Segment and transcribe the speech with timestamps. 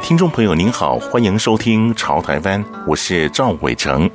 [0.00, 4.10] 听众朋友，您好，欢迎收听《潮台湾》，我是赵伟成。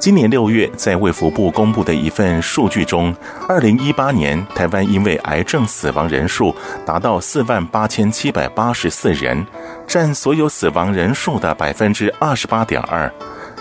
[0.00, 3.14] 今年六月，在卫福部公布的一份数据中，
[3.48, 6.54] 二零一八年台湾因为癌症死亡人数
[6.84, 9.46] 达到四万八千七百八十四人，
[9.86, 13.10] 占所有死亡人数的百分之二十八点二，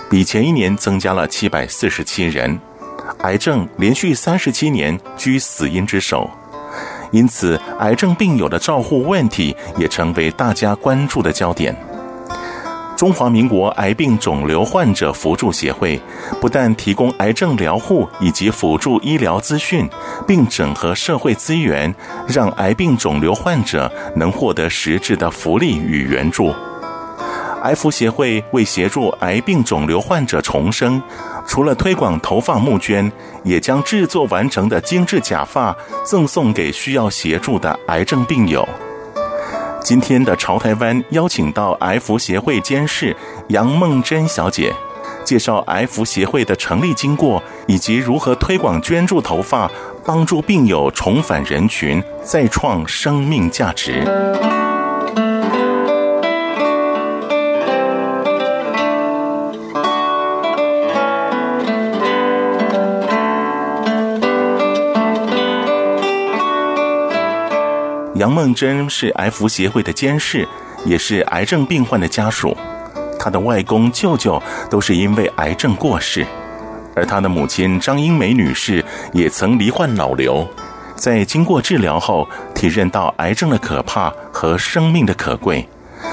[0.09, 2.59] 比前一年增加了七百四十七人。
[3.20, 6.29] 癌症连续三十七年居死因之首。
[7.13, 11.73] 因此，癌症病友的照护问题也成为大家关注的焦点。
[12.97, 15.99] 中华民国癌病肿瘤患者扶助协会
[16.39, 19.87] 不但提供癌症疗护以及辅助医疗资讯，
[20.25, 21.93] 并整合社会资源，
[22.27, 26.53] 让癌病肿瘤患者能获得实质的福利与援助。
[27.63, 31.01] 癌福协会为协助癌病肿瘤患者重生，
[31.46, 33.12] 除了推广投放募捐，
[33.44, 38.68] 也将制作完成的精致假发赠送给需要协助的癌症病友。
[39.84, 43.16] 今天的潮台湾邀请到癌福协会监事
[43.49, 44.74] 杨梦珍小姐，
[45.26, 49.70] 介绍癌福协会的成立经过，以及如何推广捐助头发，
[50.05, 54.04] 帮助病友重返人群，再创生命价值。
[68.24, 70.47] 杨梦珍是癌福协会的监事，
[70.86, 72.56] 也是癌症病患的家属。
[73.20, 76.25] 她的外公、舅舅都是因为癌症过世，
[76.96, 78.81] 而她的母亲张英梅女士
[79.12, 80.47] 也曾罹患脑瘤，
[80.96, 82.25] 在经过治疗后，
[82.56, 85.68] 体认到癌症的可怕和生命的可贵。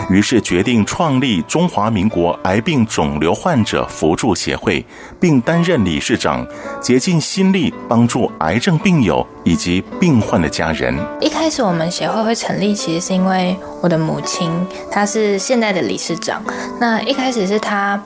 [0.09, 4.85] 于是决定创立中华民国癌病肿瘤患者扶助协会，
[5.21, 6.47] 并担任理事长，
[6.81, 10.95] 竭尽心力帮助癌症病友以及病患的家人。
[11.21, 14.51] 一开始我们协会会成立，其实是因为我的母亲，
[14.91, 16.43] 她是现在的理事长。
[16.81, 18.03] 那一开始是她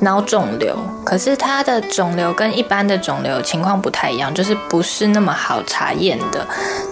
[0.00, 6.46] 脑肿瘤，可是她的肿瘤跟一般的肿瘤情况不太一样，就是不是那么好查验的。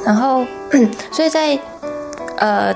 [0.04, 0.44] 然后，
[1.10, 1.58] 所以在
[2.36, 2.74] 呃。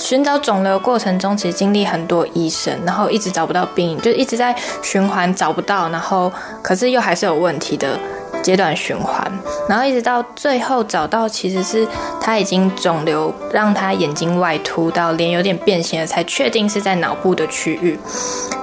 [0.00, 7.98] 寻找肿瘤过程中，其实经历很多医生，然后一直找不到病因，就一直在循环找不到，然后可是又还是有问题的
[8.42, 9.30] 阶段循环，
[9.68, 11.86] 然后一直到最后找到，其实是
[12.18, 17.98] 他已经肿瘤让他眼睛外凸到脸有点变形了，才确定是在脑部的区域。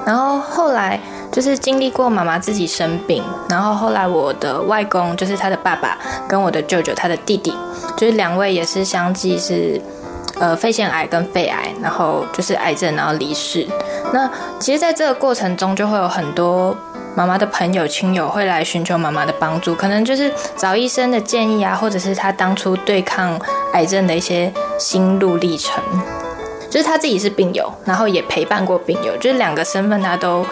[0.06, 1.00] 然后后来
[1.32, 5.98] 就是经历过妈妈自己生病，然后后来我的外公就是他的爸爸，
[6.28, 7.54] 跟我的舅舅他的弟弟，
[7.96, 9.80] 就是两位也是相继是。
[10.40, 13.68] 呃，肺腺癌跟肺癌，然后就是癌症，然后离世。
[14.14, 16.76] 那其实，在这个过程中，就会有很多
[17.16, 23.40] 妈妈的朋友、亲友会来寻求妈妈的帮助，可能就是找医生的建议啊，或者是他当初对抗
[23.74, 25.84] 癌症的一些心路历程。
[26.70, 30.46] 就是他自己是病友，然后也陪伴过病友，就是两个身份他都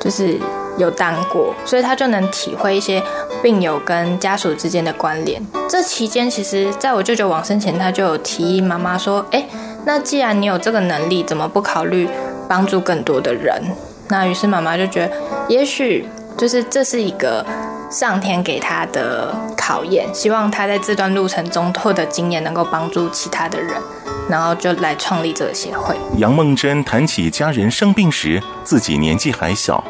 [0.00, 0.38] 就是。
[0.78, 3.02] 有当过，所以他就能体会一些
[3.42, 5.40] 病友跟家属之间的关联。
[5.68, 9.46] 这期间，其实在我舅舅往生前，他就有提议妈妈说：“哎，
[9.84, 12.08] 那既然你有这个能力，怎么不考虑
[12.48, 13.62] 帮助更多的人？”
[14.08, 15.12] 那于是妈妈就觉得，
[15.48, 17.44] 也许就是这是一个
[17.90, 23.80] 上天给他的考验，希望他在这段路程中获得经验，能够帮助其他的人，
[24.28, 25.96] 然后就来创立这个协会。
[26.18, 29.82] 杨梦珍谈起家人生病时，自己年纪还小。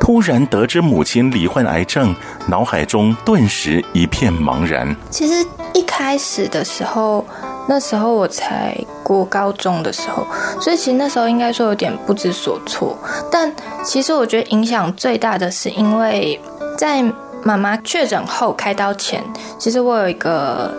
[0.00, 2.14] 突然得知母亲罹患癌症，
[2.48, 4.94] 脑海中顿时一片茫然。
[5.10, 7.24] 其实一开始的时候，
[7.68, 10.26] 那时候我才过高中的时候，
[10.60, 12.96] 所以其实那时候应该说有点不知所措。
[13.30, 13.54] 但
[13.84, 16.40] 其实我觉得影响最大的是，因为
[16.76, 17.02] 在
[17.44, 19.22] 妈妈确诊后开刀前，
[19.58, 20.72] 其实我有一个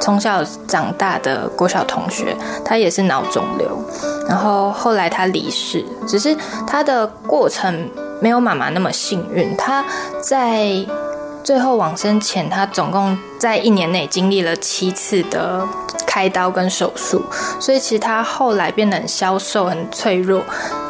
[0.00, 3.68] 从小长大的国小同学，他也是脑肿瘤，
[4.28, 6.36] 然后后来他离世，只是
[6.66, 7.90] 他的过程。
[8.20, 9.84] 没有妈妈那么幸运，她
[10.20, 10.86] 在
[11.42, 15.66] 最后往生前，她总共在一年内经历了七次的
[16.06, 17.22] 开刀跟手术，
[17.58, 20.42] 所以其实她后来变得很消瘦、很脆弱。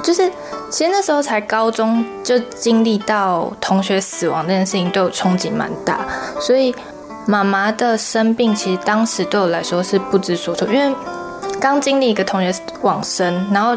[0.02, 0.30] 就是
[0.70, 6.00] 其实那时候才高中，就经历到同学死亡这件事情，对我冲击蛮大。
[6.40, 6.74] 所以
[7.26, 10.94] 妈妈的生病，其实当时对我来说是不知所措，因为
[11.60, 13.76] 刚经历一个同学往生，然后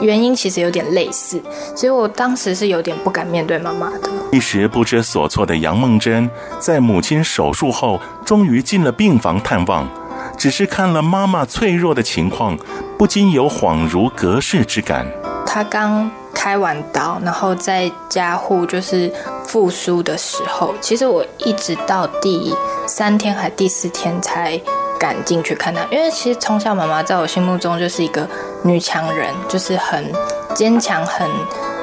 [0.00, 1.42] 原因其实有点类似，
[1.74, 4.08] 所以我当时是有点不敢面对妈妈的。
[4.30, 6.30] 一时不知所措的杨梦珍，
[6.60, 9.88] 在母亲手术后，终于进了病房探望，
[10.38, 12.56] 只是看了妈妈脆弱的情况，
[12.96, 15.06] 不禁有恍如隔世之感。
[15.44, 19.10] 她刚开完刀，然后在加护就是
[19.44, 22.54] 复苏的时候，其实我一直到第
[22.86, 24.60] 三天还第四天才
[24.98, 28.28] 敢进去看他，因为其实从小妈妈在我心目中就是一个
[28.62, 30.12] 女强人，就是很
[30.54, 31.28] 坚强、很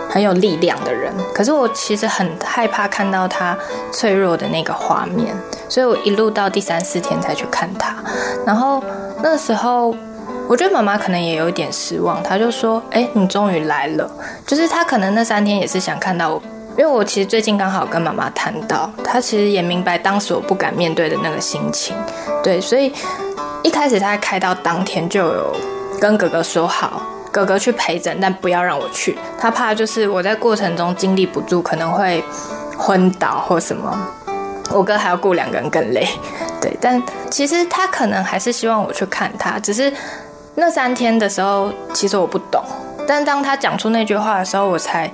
[0.09, 1.13] 很有力量的人。
[1.33, 3.57] 可是我其实很害怕看到她
[3.91, 5.35] 脆弱的那个画面，
[5.69, 7.95] 所以我一路到第三四天才去看她。
[8.45, 8.83] 然后
[9.21, 9.95] 那时候。
[10.45, 14.11] 我觉得妈妈可能也有一点失望，她就说：“哎，你终于来了。”
[14.45, 16.43] 就是她可能那三天也是想看到我，
[16.77, 21.95] 因为我其实最近刚好跟妈妈谈到，她其实也明白当时我不敢面对的那个心情。
[22.43, 22.91] 对，所以
[23.63, 25.55] 一开始她开刀当天就有
[25.99, 32.23] 跟哥哥说好，哥哥去陪诊，但不要让我去，她怕就是我在过程中经历不住，可能会
[32.77, 33.95] 昏倒或什么，
[34.71, 36.07] 我哥还要顾两个人更累。
[36.59, 39.91] 对，但其实他可能还是希望我去看他，只是。
[40.55, 42.63] 那三天的时候，其实我不懂，
[43.07, 45.11] 但当他讲出那句话的时候，我才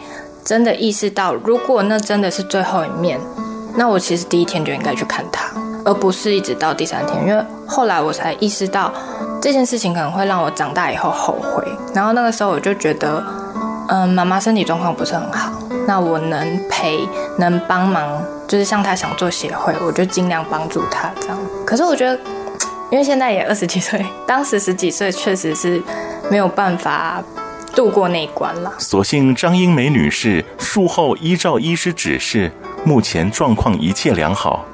[0.49, 3.19] 真的意识到，如果那真的是最后一面，
[3.75, 5.47] 那我其实第一天就应该去看他，
[5.85, 7.23] 而不是一直到第三天。
[7.23, 8.91] 因为后来我才意识到，
[9.39, 11.63] 这件事情可能会让我长大以后后悔。
[11.93, 13.23] 然后那个时候我就觉得，
[13.89, 15.51] 嗯，妈妈身体状况不是很好，
[15.85, 17.07] 那我能陪、
[17.37, 21.37] 能帮忙，就是像他想做协会，我就尽量帮助他这样。
[21.63, 22.19] 可是我觉得。
[22.91, 25.79] 因为现在也二十几岁， 当时十几岁确实是
[26.31, 27.23] 没有办法
[27.79, 28.73] 度过那一关了。
[28.77, 32.51] 所幸张英梅女士术后依照医师指示，
[32.83, 34.65] 目前状况一切良好。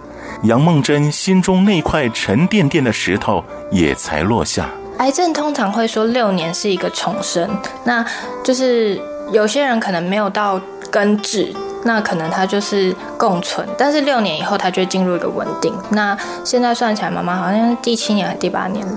[0.41, 4.67] 杨梦珍心中那块沉甸甸的石头也才落下。
[4.97, 7.47] 癌症通常会说六年是一个重生，
[7.83, 8.03] 那
[8.43, 8.99] 就是
[9.31, 10.59] 有些人可能没有到
[10.89, 11.53] 根治。
[11.83, 15.71] 那可能他就是共存，但是六年以后他就会进入一个稳定。
[15.91, 18.93] 那现在算起来，妈妈好像是第七年还是第八年了。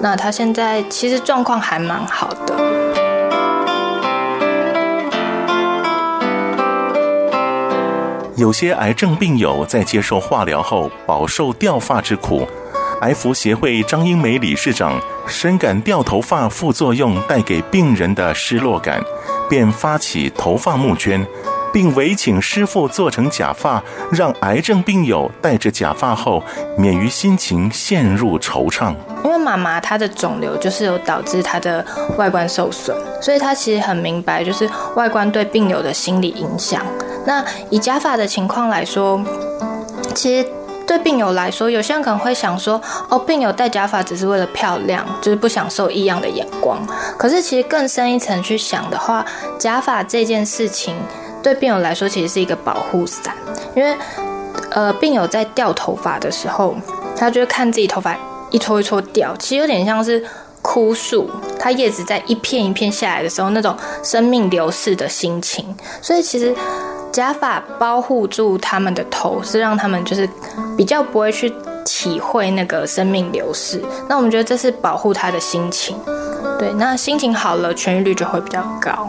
[0.00, 2.89] 那他现在其实状况还蛮好的。
[8.36, 12.46] 有些癌症病友在接受化疗后饱受掉发之苦，
[13.02, 19.02] 癌福协会张英梅理事长深感掉头发副作用带给病人的失落感，
[19.48, 21.26] 便发起头发募捐。
[21.72, 23.80] 并委请师傅做成假发，
[24.10, 26.42] 让癌症病友戴着假发后，
[26.76, 28.92] 免于心情陷入惆怅。
[29.50, 31.84] 妈妈她的肿瘤就是有导致她的
[32.16, 36.82] 外观受损，所以她其实很明白，就是外观对病友的心理影响。
[37.26, 39.20] 那以假发的情况来说，
[40.14, 40.48] 其实
[40.86, 46.78] 对病友来说，有些人可能会想说，哦，病友戴假发只是为了漂亮，就是不想受异样的眼光。
[47.18, 49.24] 可是其实更深一层去想的话，
[49.58, 50.94] 假发这件事情。
[51.42, 53.34] 对病友来说，其实是一个保护伞，
[53.74, 53.96] 因为，
[54.72, 56.76] 呃，病友在掉头发的时候，
[57.16, 58.14] 他就会看自己头发
[58.50, 60.24] 一撮一撮掉，其实有点像是
[60.62, 65.64] 枯树，它叶子在一片一片下来的时候，那种生命流逝的心情。
[66.02, 66.54] 所以，其实
[67.10, 70.28] 假发保护住他们的头，是让他们就是
[70.76, 71.52] 比较不会去
[71.84, 73.82] 体会那个生命流逝。
[74.08, 75.96] 那我们觉得这是保护他的心情，
[76.58, 79.08] 对，那心情好了，痊愈率就会比较高。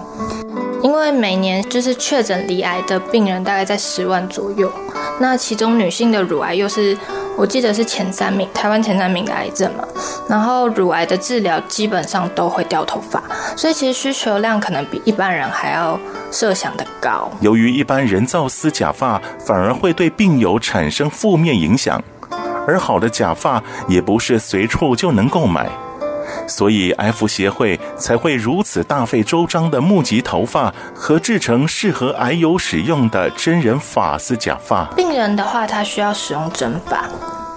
[0.81, 4.71] 因为每年就是确诊离癌的病人大概在十万左右，
[5.19, 6.97] 那其中女性的乳癌又是
[7.41, 9.83] 我记得是前三名，台湾前三名的癌症嘛。
[10.29, 13.19] 然后乳癌的治疗基本上都会掉头发，
[13.57, 15.99] 所以其实需求量可能比一般人还要
[16.31, 17.31] 设想的高。
[17.39, 21.99] 由于一般人造丝假发反而会对病友产生负面影响，
[22.67, 25.67] 而好的假发也不是随处就能购买。
[26.51, 34.83] 所以，癌福协会才会如此大费周章的募集头发和制成适合癌友使用的真人发丝假发。
[34.97, 37.05] 病人的话，他需要使用真发；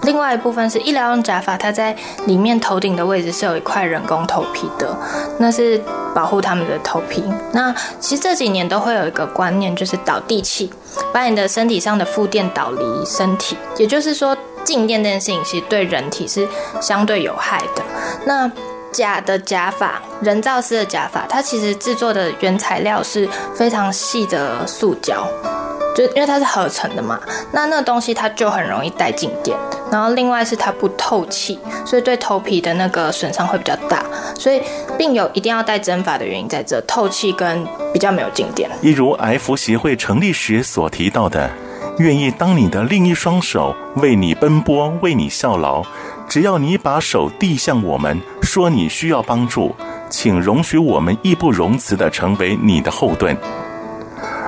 [0.03, 1.93] 另外一部分是医疗用假发，它在
[2.25, 4.97] 里面头顶的位置是有一块人工头皮的，
[5.37, 5.79] 那是
[6.15, 7.21] 保护他们的头皮。
[7.51, 10.71] 那其实这几年都会有一个观念，就是导地气，
[11.13, 14.35] 把你的身体上的负电导离身体，也就是说。
[14.65, 16.47] 静电这件事情其实对人体是
[16.81, 17.83] 相对有害的。
[18.25, 18.51] 那
[18.95, 25.27] 假的假发，人造丝的假发，它其实制作的原材料是非常细的塑胶，
[25.93, 27.19] 就因为它是合成的嘛。
[27.51, 29.57] 那那东西它就很容易带静电，
[29.91, 34.05] 然后另外是它不透气，所以对头皮的那个损伤会比较大。
[34.39, 34.61] 所以
[34.97, 38.69] 病友一定要戴真发的原因在这，透气跟比较没有静电。
[38.81, 41.49] 一如癌福协会成立时所提到的。
[41.97, 45.81] 愿意当你的另一双手，为你奔波，为你效劳。
[46.27, 49.75] 只要你把手递向我们，说你需要帮助，
[50.09, 53.35] 请容许我们义不容辞地成为你的后盾。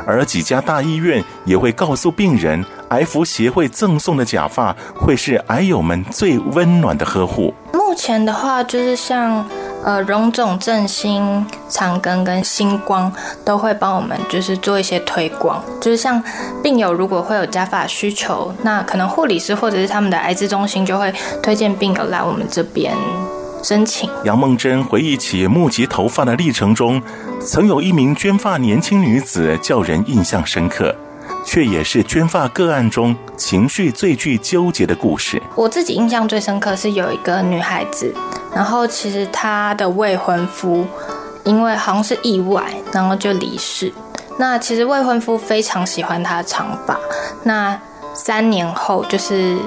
[0.05, 7.53] 而几家大医院也会告诉病人，癌福协会赠送的假发会是癌友们最温暖的呵护。
[7.73, 9.45] 目前的话，就是像
[9.87, 13.09] 呃荣总振兴、长庚跟星光
[13.45, 16.21] 都会帮我们就是做一些推广，就是像
[16.61, 22.93] 病友如果会有假发需求，那可能护理师或者是他们的癌症中心就会推荐病友来我们这边。
[23.63, 24.09] 申请。
[24.25, 27.01] 杨梦珍回忆起募集头发的历程中，
[27.39, 30.93] 曾有一名捐发年轻女子叫人印象深刻，
[31.45, 35.41] 却也是捐发个案中情绪最具纠结的故事。
[35.55, 38.13] 我自己印象最深刻是有一个女孩子，
[38.57, 40.83] 然后其实她的未婚夫
[41.43, 43.93] 因为好像是意外，然后就离世。
[44.39, 46.97] 那其实未婚夫非常喜欢她的长发，
[47.43, 47.79] 那
[48.15, 49.57] 三年后就是。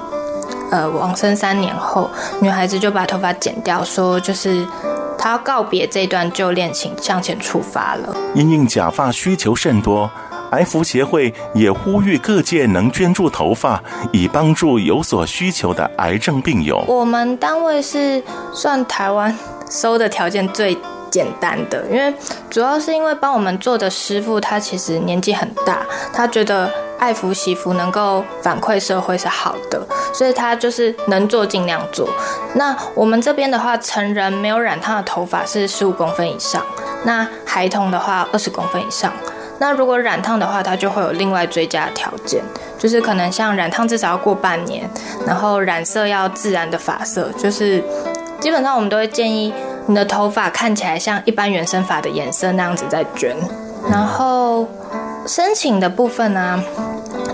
[0.73, 2.09] 呃，往生三年后，
[2.41, 4.65] 女孩子就把头发剪掉，说就是
[5.19, 8.15] 她要告别这段旧恋情，向前出发了。
[8.37, 10.09] 因应假发需求甚多，
[10.65, 16.85] 福协会也呼吁各界能捐助头发，以帮助有所需求的癌症病友。
[16.87, 19.37] 我们单位是算台湾
[19.71, 20.77] 收的条件最
[21.11, 22.15] 简单的，因为
[22.49, 26.71] 主要是因为帮我们做的师傅他其实年纪很大，他觉得。
[27.01, 32.07] 爱福惜福能够反馈社会是好的，所以他就是能做尽量做。
[32.57, 36.63] 那我们这边的话，成人没有染烫的头发是十五公分以上，
[37.05, 39.11] 那孩童的话二十公分以上。
[39.61, 42.43] 那如果染烫的话，它就会有另外追加条件，
[42.79, 44.89] 就是可能像染烫至少要过半年，
[45.27, 47.85] 然后染色要自然的发色，就是
[48.41, 49.53] 基本上我们都会建议
[49.87, 53.37] 你的头发看起来像一般原生发的颜色那样子再捐，
[53.89, 54.67] 然后。
[55.27, 56.65] 申请的部分呢、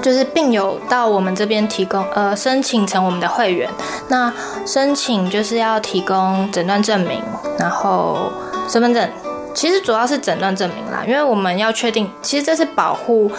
[0.02, 3.70] 就是病友到我们这边提供，呃，申请成我们的会员。
[4.08, 4.30] 那
[4.66, 7.22] 申请就是要提供诊断证明，
[7.56, 8.32] 然后
[8.68, 9.08] 身份证。
[9.56, 13.32] 其实主要是诊断证明啦，因为我们要确定，其实这是保护。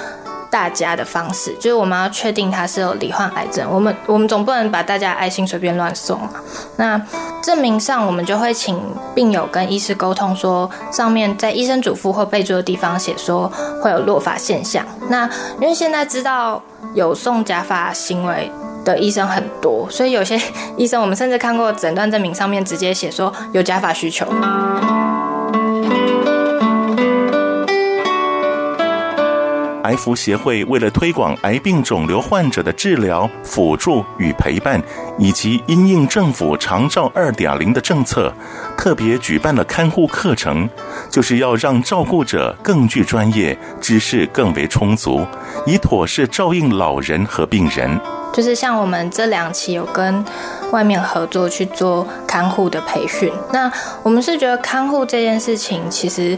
[0.50, 6.30] 大家的方式就是我们要确定他是有罹患癌症，我们我们总不能把大家爱心随便乱送嘛。
[6.78, 7.00] 那
[7.44, 8.82] 证明上我们就会请
[9.14, 13.52] 病友跟医师沟通，说上面在医生嘱咐或备注的地方写说
[13.84, 14.86] 会有落发现象。
[15.10, 18.50] 那因为现在知道有送假发行为
[18.86, 20.40] 的医生很多，所以有些
[20.78, 24.26] 医生我们甚至看过诊断证明上面直接写说有假发需求。
[29.88, 34.82] 癌福协会为了推广癌病肿瘤患者的治疗、辅助与陪伴，
[35.18, 38.34] 以及因应政府长照二点零的政策，
[38.78, 40.70] 特别举办了看护课程，
[41.10, 45.26] 就是要让照顾者更具专业知识，更为充足，
[45.66, 47.98] 以妥善照应老人和病人。
[48.34, 50.24] 就是像我们这两期有跟
[50.72, 53.72] 外面合作去做看护的培训，那
[54.04, 56.38] 我们是觉得看护这件事情其实。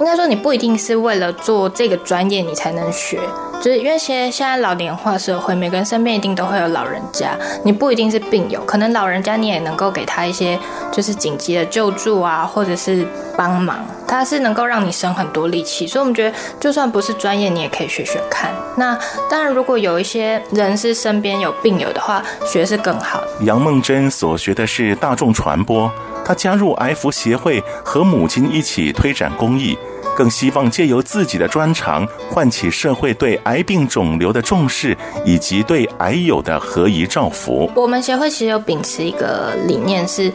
[0.00, 3.20] 应该说，你不一定是为了做这个专业你才能学，
[3.60, 10.58] 就是因为现现在老年化社会，每个人身边一定都会有老人家，你不一定是病友，可能老人家你也能够给他一些
[10.90, 18.52] 就是紧急的救助啊，或者是帮忙，他是能够让你省很多力气，所以我们觉得就算不是专业，你也可以学学看。
[18.76, 18.98] 那
[19.30, 23.22] 当然，如果有一些人是身边有病友的话，学是更好。
[23.42, 25.88] 杨梦珍所学的是大众传播，
[26.24, 29.78] 她加入癌福协会和母亲一起推展公益。
[30.16, 37.70] 更希望借由自己的专长，唤起社会对癌病肿瘤的重视，以及对癌友的合宜照服。
[37.76, 40.32] 我们协会其实有秉持一个理念是，是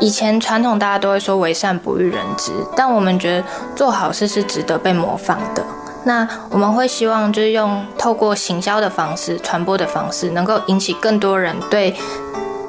[0.00, 5.64] 以前传统大家都会说“为善不欲人知”，但我们觉得做好事是值得被模仿的。
[6.04, 11.94] 那我们会希望就是用透过行销的方式、传播的方式，能够引起更多人对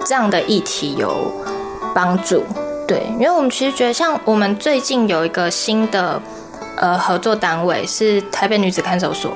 [0.05, 1.31] 这样的议题有
[1.93, 2.43] 帮助。
[2.87, 6.21] 对，因为我们其实觉得，像我们最近有一个新的。
[6.77, 9.31] 呃，合作单位是台北女子看守所，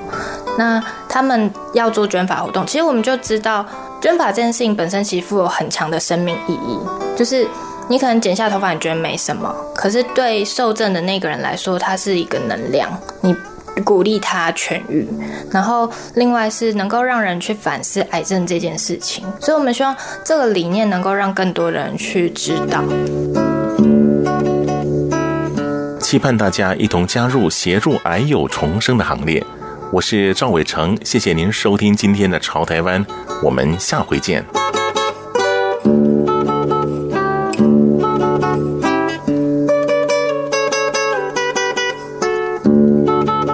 [0.57, 2.65] 那他们要做捐法活动。
[2.65, 3.65] 其实我们就知道，
[4.01, 6.77] 捐法这件事情本身其实富有很强的生命意义。
[7.15, 7.47] 就是
[7.89, 12.87] 你可能剪下头发，你觉得没什么，可是对受赠的那个人来说，它是一个能量，
[13.21, 13.35] 你
[13.83, 15.07] 鼓励他痊愈。
[15.49, 22.83] 然后另外是能够让人去反思癌症这件事情，所以我们希望这个理念能够让更多人去知道。
[25.99, 29.43] 期盼大家一同加入协助癌友重生的行列。
[29.91, 33.03] 我是赵伟成，谢谢您收听今天的《潮台湾》，
[33.41, 34.45] 我们下回见。